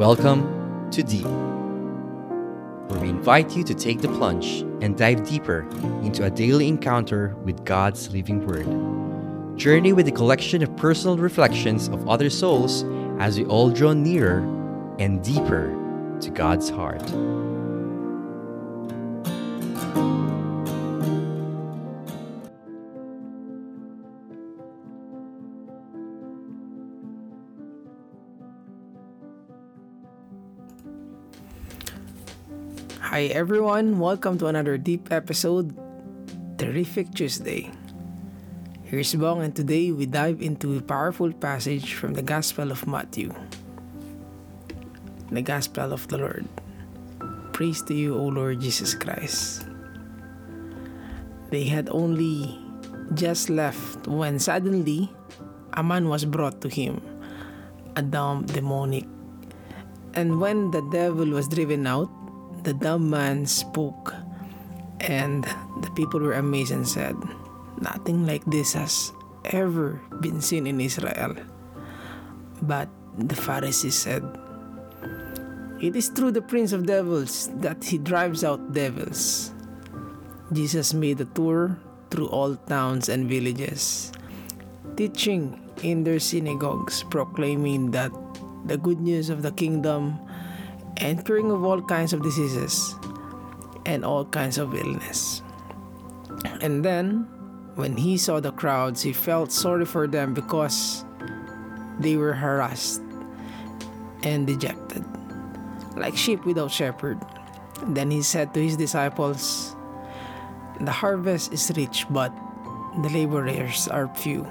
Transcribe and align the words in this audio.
Welcome 0.00 0.88
to 0.92 1.02
Deep, 1.02 1.26
where 1.26 3.00
we 3.00 3.10
invite 3.10 3.54
you 3.54 3.62
to 3.64 3.74
take 3.74 4.00
the 4.00 4.08
plunge 4.08 4.62
and 4.80 4.96
dive 4.96 5.28
deeper 5.28 5.68
into 6.02 6.24
a 6.24 6.30
daily 6.30 6.68
encounter 6.68 7.36
with 7.44 7.66
God's 7.66 8.10
living 8.10 8.46
Word. 8.46 9.58
Journey 9.58 9.92
with 9.92 10.08
a 10.08 10.10
collection 10.10 10.62
of 10.62 10.74
personal 10.78 11.18
reflections 11.18 11.88
of 11.88 12.08
other 12.08 12.30
souls 12.30 12.82
as 13.18 13.38
we 13.38 13.44
all 13.44 13.68
draw 13.68 13.92
nearer 13.92 14.38
and 14.98 15.22
deeper 15.22 15.68
to 16.22 16.30
God's 16.30 16.70
heart. 16.70 17.06
Hi 33.10 33.26
everyone, 33.34 33.98
welcome 33.98 34.38
to 34.38 34.46
another 34.46 34.78
deep 34.78 35.10
episode, 35.10 35.74
Terrific 36.62 37.10
Tuesday. 37.10 37.66
Here's 38.86 39.12
Bong 39.18 39.42
and 39.42 39.50
today 39.50 39.90
we 39.90 40.06
dive 40.06 40.38
into 40.38 40.78
a 40.78 40.80
powerful 40.80 41.32
passage 41.34 41.94
from 41.94 42.14
the 42.14 42.22
Gospel 42.22 42.70
of 42.70 42.86
Matthew. 42.86 43.34
The 45.26 45.42
Gospel 45.42 45.90
of 45.90 46.06
the 46.06 46.18
Lord. 46.22 46.46
Praise 47.50 47.82
to 47.90 47.98
you, 47.98 48.14
O 48.14 48.30
Lord 48.30 48.62
Jesus 48.62 48.94
Christ. 48.94 49.66
They 51.50 51.66
had 51.66 51.90
only 51.90 52.62
just 53.14 53.50
left 53.50 54.06
when 54.06 54.38
suddenly 54.38 55.10
a 55.74 55.82
man 55.82 56.06
was 56.06 56.24
brought 56.24 56.62
to 56.62 56.68
him, 56.70 57.02
a 57.96 58.02
dumb 58.06 58.46
demoniac. 58.46 59.10
And 60.14 60.38
when 60.38 60.70
the 60.70 60.86
devil 60.94 61.26
was 61.26 61.48
driven 61.50 61.90
out, 61.90 62.19
the 62.64 62.74
dumb 62.74 63.10
man 63.10 63.46
spoke, 63.46 64.14
and 65.00 65.44
the 65.80 65.90
people 65.94 66.20
were 66.20 66.34
amazed 66.34 66.72
and 66.72 66.86
said, 66.86 67.16
Nothing 67.80 68.26
like 68.26 68.44
this 68.44 68.74
has 68.74 69.12
ever 69.46 70.00
been 70.20 70.40
seen 70.40 70.66
in 70.66 70.80
Israel. 70.80 71.36
But 72.62 72.88
the 73.16 73.34
Pharisees 73.34 73.96
said, 73.96 74.22
It 75.80 75.96
is 75.96 76.08
through 76.08 76.32
the 76.32 76.42
prince 76.42 76.72
of 76.72 76.86
devils 76.86 77.48
that 77.64 77.84
he 77.84 77.96
drives 77.98 78.44
out 78.44 78.72
devils. 78.72 79.52
Jesus 80.52 80.92
made 80.92 81.20
a 81.20 81.24
tour 81.24 81.78
through 82.10 82.28
all 82.28 82.56
towns 82.56 83.08
and 83.08 83.28
villages, 83.28 84.12
teaching 84.96 85.56
in 85.82 86.04
their 86.04 86.18
synagogues, 86.18 87.04
proclaiming 87.04 87.92
that 87.92 88.12
the 88.66 88.76
good 88.76 89.00
news 89.00 89.30
of 89.30 89.42
the 89.42 89.52
kingdom 89.52 90.18
and 91.00 91.24
curing 91.24 91.50
of 91.50 91.64
all 91.64 91.80
kinds 91.80 92.12
of 92.12 92.22
diseases 92.22 92.94
and 93.86 94.04
all 94.04 94.24
kinds 94.24 94.58
of 94.58 94.74
illness. 94.74 95.42
And 96.60 96.84
then, 96.84 97.26
when 97.74 97.96
he 97.96 98.18
saw 98.18 98.40
the 98.40 98.52
crowds, 98.52 99.02
he 99.02 99.12
felt 99.12 99.50
sorry 99.50 99.84
for 99.84 100.06
them 100.06 100.34
because 100.34 101.04
they 101.98 102.16
were 102.16 102.34
harassed 102.34 103.00
and 104.22 104.46
dejected, 104.46 105.04
like 105.96 106.16
sheep 106.16 106.44
without 106.44 106.70
shepherd. 106.70 107.18
Then 107.88 108.10
he 108.10 108.20
said 108.20 108.52
to 108.54 108.60
his 108.60 108.76
disciples, 108.76 109.74
The 110.80 110.92
harvest 110.92 111.52
is 111.52 111.72
rich, 111.74 112.04
but 112.10 112.32
the 113.02 113.08
laborers 113.08 113.88
are 113.88 114.12
few. 114.14 114.46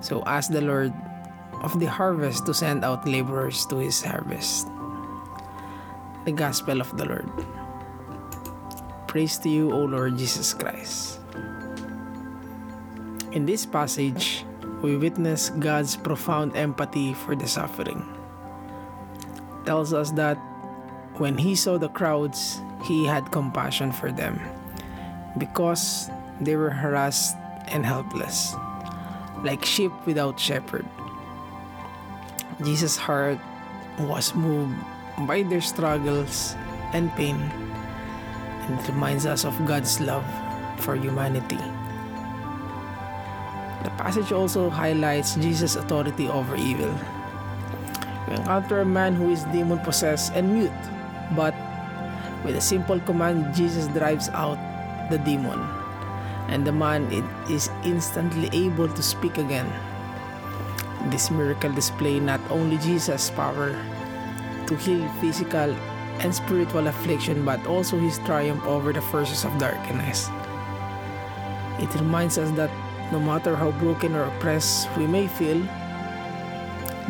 So 0.00 0.22
ask 0.24 0.50
the 0.50 0.62
Lord 0.62 0.92
of 1.62 1.78
the 1.80 1.86
harvest 1.86 2.46
to 2.46 2.54
send 2.54 2.84
out 2.84 3.06
laborers 3.06 3.66
to 3.66 3.76
his 3.76 4.02
harvest 4.02 4.68
the 6.26 6.32
gospel 6.32 6.80
of 6.80 6.90
the 6.98 7.06
Lord. 7.06 7.30
Praise 9.06 9.38
to 9.38 9.48
you, 9.48 9.70
O 9.70 9.86
Lord 9.86 10.18
Jesus 10.18 10.52
Christ. 10.52 11.20
In 13.30 13.46
this 13.46 13.64
passage, 13.64 14.44
we 14.82 14.96
witness 14.96 15.50
God's 15.50 15.94
profound 15.94 16.56
empathy 16.56 17.14
for 17.14 17.36
the 17.36 17.46
suffering. 17.46 18.02
Tells 19.64 19.94
us 19.94 20.10
that 20.18 20.34
when 21.22 21.38
he 21.38 21.54
saw 21.54 21.78
the 21.78 21.88
crowds, 21.94 22.58
he 22.82 23.06
had 23.06 23.30
compassion 23.30 23.92
for 23.92 24.10
them 24.10 24.42
because 25.38 26.10
they 26.40 26.56
were 26.56 26.74
harassed 26.74 27.36
and 27.70 27.86
helpless, 27.86 28.56
like 29.44 29.64
sheep 29.64 29.92
without 30.06 30.40
shepherd. 30.40 30.86
Jesus' 32.64 32.96
heart 32.96 33.38
was 34.00 34.34
moved 34.34 34.74
by 35.24 35.42
their 35.42 35.62
struggles 35.62 36.54
and 36.92 37.08
pain, 37.16 37.40
and 38.68 38.78
it 38.78 38.88
reminds 38.88 39.24
us 39.24 39.44
of 39.44 39.56
God's 39.64 40.00
love 40.00 40.26
for 40.84 40.94
humanity. 40.94 41.60
The 43.84 43.90
passage 43.96 44.32
also 44.32 44.68
highlights 44.68 45.36
Jesus' 45.36 45.76
authority 45.76 46.28
over 46.28 46.56
evil. 46.56 46.92
We 48.28 48.34
encounter 48.36 48.80
a 48.80 48.84
man 48.84 49.14
who 49.14 49.30
is 49.30 49.44
demon 49.54 49.78
possessed 49.80 50.34
and 50.34 50.52
mute, 50.52 50.82
but 51.34 51.54
with 52.44 52.56
a 52.56 52.60
simple 52.60 53.00
command, 53.00 53.54
Jesus 53.54 53.86
drives 53.88 54.28
out 54.30 54.58
the 55.08 55.18
demon, 55.18 55.58
and 56.48 56.66
the 56.66 56.72
man 56.72 57.08
is 57.48 57.70
instantly 57.84 58.50
able 58.52 58.88
to 58.88 59.02
speak 59.02 59.38
again. 59.38 59.70
This 61.08 61.30
miracle 61.30 61.72
displays 61.72 62.20
not 62.20 62.40
only 62.50 62.78
Jesus' 62.78 63.30
power 63.30 63.70
to 64.66 64.76
heal 64.76 65.06
physical 65.20 65.74
and 66.20 66.34
spiritual 66.34 66.86
affliction, 66.86 67.44
but 67.44 67.64
also 67.66 67.98
his 67.98 68.18
triumph 68.24 68.64
over 68.64 68.92
the 68.92 69.02
forces 69.02 69.44
of 69.44 69.56
darkness. 69.58 70.28
It 71.78 71.92
reminds 72.00 72.38
us 72.38 72.50
that 72.56 72.70
no 73.12 73.20
matter 73.20 73.54
how 73.54 73.70
broken 73.78 74.16
or 74.16 74.24
oppressed 74.24 74.88
we 74.96 75.06
may 75.06 75.28
feel, 75.28 75.60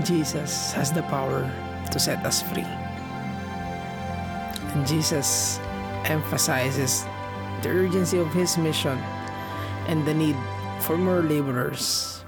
Jesus 0.02 0.72
has 0.72 0.92
the 0.92 1.02
power 1.08 1.48
to 1.92 1.98
set 1.98 2.24
us 2.26 2.42
free. 2.42 2.66
And 4.74 4.86
Jesus 4.86 5.58
emphasizes 6.04 7.06
the 7.62 7.70
urgency 7.70 8.18
of 8.18 8.28
his 8.34 8.58
mission 8.58 8.98
and 9.88 10.04
the 10.04 10.12
need 10.12 10.36
for 10.80 10.98
more 10.98 11.22
laborers. 11.22 12.24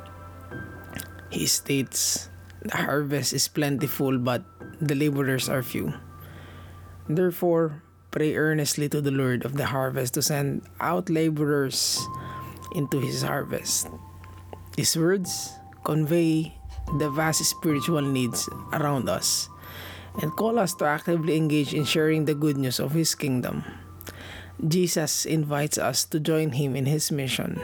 He 1.29 1.45
states, 1.45 2.31
The 2.63 2.77
harvest 2.77 3.35
is 3.35 3.49
plentiful, 3.49 4.17
but 4.17 4.43
the 4.81 4.95
laborers 4.95 5.49
are 5.49 5.63
few. 5.63 5.93
Therefore, 7.09 7.83
pray 8.11 8.37
earnestly 8.37 8.89
to 8.89 9.01
the 9.01 9.11
Lord 9.11 9.45
of 9.45 9.57
the 9.57 9.67
harvest 9.67 10.15
to 10.15 10.23
send 10.23 10.63
out 10.81 11.11
laborers 11.11 12.01
into 12.75 13.01
his 13.01 13.23
harvest. 13.23 13.89
These 14.77 14.97
words 14.97 15.53
convey 15.85 16.55
the 16.99 17.11
vast 17.11 17.45
spiritual 17.45 18.03
needs 18.03 18.49
around 18.73 19.09
us 19.09 19.49
and 20.23 20.33
call 20.37 20.59
us 20.59 20.75
to 20.75 20.85
actively 20.85 21.37
engage 21.37 21.75
in 21.75 21.85
sharing 21.85 22.25
the 22.25 22.35
good 22.35 22.57
news 22.57 22.81
of 22.81 22.93
his 22.93 23.15
kingdom. 23.15 23.65
Jesus 24.67 25.27
invites 25.27 25.79
us 25.79 26.05
to 26.07 26.19
join 26.19 26.51
him 26.51 26.75
in 26.75 26.87
his 26.87 27.13
mission 27.13 27.61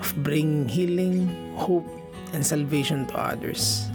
of 0.00 0.14
bringing 0.22 0.68
healing, 0.68 1.54
hope, 1.56 1.86
and 2.32 2.44
salvation 2.44 3.06
to 3.08 3.16
others. 3.18 3.90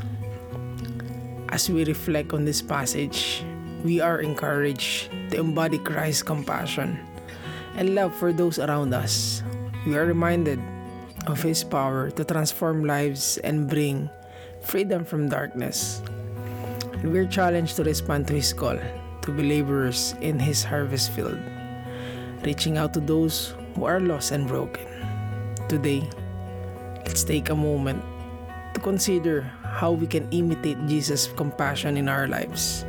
As 1.56 1.72
we 1.72 1.88
reflect 1.88 2.36
on 2.36 2.44
this 2.44 2.60
passage, 2.60 3.40
we 3.80 4.04
are 4.04 4.20
encouraged 4.20 5.08
to 5.32 5.40
embody 5.40 5.80
Christ's 5.80 6.20
compassion 6.20 7.00
and 7.80 7.96
love 7.96 8.12
for 8.12 8.36
those 8.36 8.60
around 8.60 8.92
us. 8.92 9.40
We 9.88 9.96
are 9.96 10.04
reminded 10.04 10.60
of 11.32 11.40
His 11.40 11.64
power 11.64 12.12
to 12.12 12.28
transform 12.28 12.84
lives 12.84 13.40
and 13.40 13.72
bring 13.72 14.12
freedom 14.68 15.08
from 15.08 15.32
darkness. 15.32 16.04
We're 17.08 17.24
challenged 17.24 17.80
to 17.80 17.88
respond 17.88 18.28
to 18.28 18.36
His 18.36 18.52
call 18.52 18.76
to 18.76 19.30
be 19.32 19.48
laborers 19.48 20.12
in 20.20 20.36
His 20.36 20.60
harvest 20.60 21.16
field, 21.16 21.40
reaching 22.44 22.76
out 22.76 22.92
to 22.96 23.00
those 23.00 23.56
who 23.80 23.88
are 23.88 24.04
lost 24.04 24.36
and 24.36 24.44
broken. 24.44 24.92
Today, 25.72 26.04
let's 27.08 27.24
take 27.24 27.48
a 27.48 27.56
moment 27.56 28.04
to 28.76 28.82
consider 28.84 29.48
how 29.76 29.92
we 29.92 30.08
can 30.08 30.24
imitate 30.32 30.80
Jesus' 30.88 31.28
compassion 31.36 32.00
in 32.00 32.08
our 32.08 32.32
lives. 32.32 32.88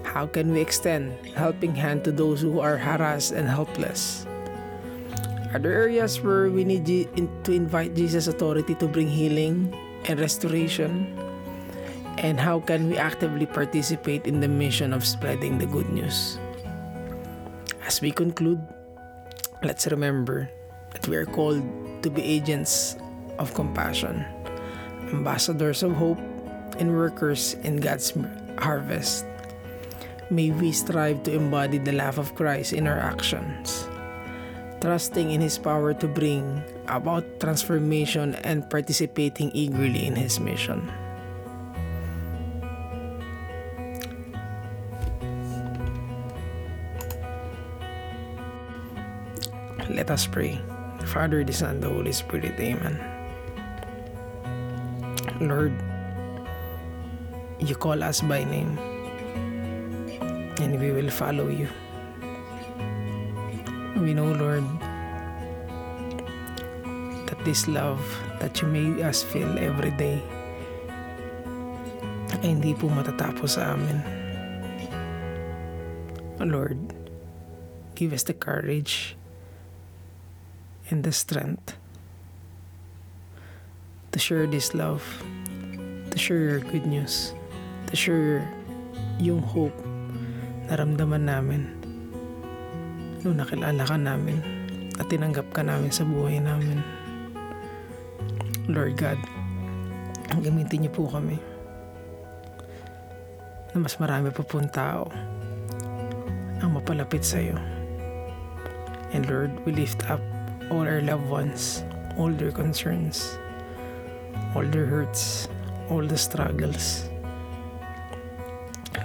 How 0.00 0.24
can 0.24 0.48
we 0.48 0.64
extend 0.64 1.12
helping 1.36 1.76
hand 1.76 2.08
to 2.08 2.10
those 2.10 2.40
who 2.40 2.58
are 2.58 2.80
harassed 2.80 3.36
and 3.36 3.44
helpless? 3.44 4.24
Are 5.52 5.60
there 5.60 5.76
areas 5.76 6.16
where 6.24 6.48
we 6.48 6.64
need 6.64 6.88
to 6.88 7.52
invite 7.52 7.92
Jesus' 7.92 8.32
authority 8.32 8.74
to 8.80 8.88
bring 8.88 9.12
healing 9.12 9.76
and 10.08 10.18
restoration? 10.18 11.04
And 12.16 12.40
how 12.40 12.64
can 12.64 12.88
we 12.88 12.96
actively 12.96 13.44
participate 13.44 14.24
in 14.24 14.40
the 14.40 14.48
mission 14.48 14.96
of 14.96 15.04
spreading 15.04 15.60
the 15.60 15.68
good 15.68 15.92
news? 15.92 16.40
As 17.84 18.00
we 18.00 18.10
conclude, 18.10 18.64
let's 19.62 19.86
remember 19.86 20.48
that 20.96 21.06
we 21.06 21.16
are 21.20 21.28
called 21.28 21.60
to 22.02 22.08
be 22.08 22.24
agents 22.24 22.96
of 23.38 23.52
compassion 23.52 24.24
ambassadors 25.12 25.82
of 25.82 25.92
hope, 25.92 26.18
and 26.78 26.96
workers 26.96 27.54
in 27.62 27.78
God's 27.78 28.14
harvest. 28.58 29.26
May 30.30 30.50
we 30.50 30.70
strive 30.72 31.24
to 31.24 31.34
embody 31.34 31.78
the 31.78 31.92
love 31.92 32.18
of 32.18 32.34
Christ 32.34 32.72
in 32.72 32.86
our 32.86 32.98
actions, 32.98 33.88
trusting 34.80 35.30
in 35.30 35.40
His 35.40 35.58
power 35.58 35.92
to 35.94 36.06
bring 36.06 36.62
about 36.86 37.40
transformation 37.40 38.34
and 38.46 38.68
participating 38.70 39.50
eagerly 39.52 40.06
in 40.06 40.14
His 40.14 40.38
mission. 40.38 40.86
Let 49.90 50.10
us 50.10 50.26
pray. 50.26 50.62
Father, 51.10 51.42
the 51.42 51.52
Son, 51.52 51.80
the 51.80 51.90
Holy 51.90 52.12
Spirit. 52.12 52.54
Amen. 52.60 53.19
Lord, 55.40 55.72
you 57.56 57.72
call 57.72 58.04
us 58.04 58.20
by 58.20 58.44
name, 58.44 58.76
and 60.60 60.76
we 60.76 60.92
will 60.92 61.08
follow 61.08 61.48
you. 61.48 61.64
We 63.96 64.12
know, 64.12 64.36
Lord, 64.36 64.68
that 67.24 67.40
this 67.48 67.64
love 67.64 68.04
that 68.36 68.60
you 68.60 68.68
made 68.68 69.00
us 69.00 69.24
feel 69.24 69.48
every 69.56 69.96
day 69.96 70.20
ay 72.44 72.56
hindi 72.56 72.76
po 72.76 72.92
matatapos 72.92 73.56
sa 73.56 73.72
amin. 73.72 74.00
Lord, 76.40 76.92
give 77.96 78.12
us 78.12 78.28
the 78.28 78.36
courage 78.36 79.16
and 80.92 81.00
the 81.00 81.12
strength 81.12 81.79
to 84.10 84.18
share 84.18 84.46
this 84.46 84.74
love, 84.74 85.02
to 86.10 86.16
share 86.18 86.38
your 86.38 86.60
good 86.60 86.86
news, 86.86 87.34
to 87.90 87.94
share 87.94 88.42
yung 89.22 89.42
hope 89.42 89.76
na 90.66 90.78
ramdaman 90.78 91.26
namin 91.26 91.62
nung 93.22 93.38
nakilala 93.38 93.84
ka 93.84 93.94
namin 93.94 94.40
at 94.98 95.06
tinanggap 95.06 95.46
ka 95.54 95.62
namin 95.62 95.92
sa 95.92 96.02
buhay 96.02 96.40
namin. 96.40 96.80
Lord 98.70 98.96
God, 98.96 99.18
gamitin 100.40 100.86
niyo 100.86 100.92
po 100.94 101.04
kami 101.10 101.36
na 103.70 103.76
mas 103.78 104.00
marami 104.00 104.32
pa 104.32 104.42
pong 104.42 104.72
tao 104.72 105.06
ang 106.60 106.70
mapalapit 106.74 107.22
sa 107.22 107.38
iyo. 107.38 107.56
And 109.10 109.26
Lord, 109.26 109.52
we 109.66 109.74
lift 109.74 110.06
up 110.06 110.22
all 110.70 110.86
our 110.86 111.02
loved 111.02 111.26
ones, 111.26 111.82
all 112.14 112.30
their 112.30 112.54
concerns, 112.54 113.36
all 114.54 114.64
their 114.64 114.86
hurts, 114.86 115.48
all 115.88 116.02
the 116.02 116.18
struggles. 116.18 117.08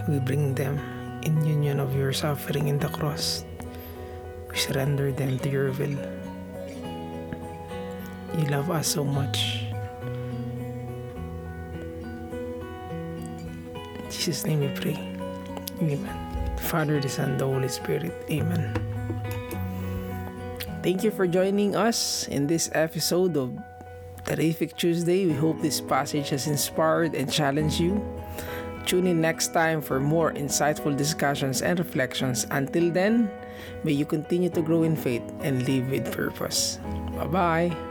We 0.07 0.19
bring 0.19 0.53
them 0.53 0.77
in 1.23 1.45
union 1.45 1.79
of 1.79 1.95
your 1.95 2.13
suffering 2.13 2.67
in 2.67 2.77
the 2.77 2.89
cross. 2.89 3.45
We 4.49 4.57
surrender 4.57 5.11
them 5.11 5.39
to 5.39 5.49
your 5.49 5.71
will. 5.73 5.97
You 8.37 8.45
love 8.51 8.69
us 8.69 8.87
so 8.87 9.03
much. 9.03 9.65
In 13.97 14.11
Jesus' 14.11 14.45
name 14.45 14.61
we 14.61 14.69
pray. 14.77 14.97
Amen. 15.81 16.57
Father, 16.69 16.99
the 16.99 17.09
Son, 17.09 17.37
the 17.37 17.45
Holy 17.45 17.69
Spirit. 17.69 18.13
Amen. 18.29 18.73
Thank 20.85 21.03
you 21.03 21.09
for 21.09 21.25
joining 21.25 21.75
us 21.75 22.27
in 22.27 22.45
this 22.45 22.69
episode 22.73 23.37
of 23.37 23.57
Terrific 24.25 24.75
Tuesday. 24.75 25.25
We 25.25 25.33
hope 25.33 25.61
this 25.61 25.79
passage 25.79 26.29
has 26.29 26.47
inspired 26.47 27.13
and 27.13 27.31
challenged 27.31 27.79
you. 27.79 28.01
Tune 28.85 29.07
in 29.07 29.21
next 29.21 29.53
time 29.53 29.81
for 29.81 29.99
more 29.99 30.33
insightful 30.33 30.95
discussions 30.95 31.61
and 31.61 31.79
reflections. 31.79 32.45
Until 32.51 32.91
then, 32.91 33.29
may 33.83 33.93
you 33.93 34.05
continue 34.05 34.49
to 34.49 34.61
grow 34.61 34.83
in 34.83 34.95
faith 34.95 35.23
and 35.41 35.67
live 35.67 35.89
with 35.89 36.11
purpose. 36.11 36.79
Bye 37.15 37.27
bye. 37.27 37.84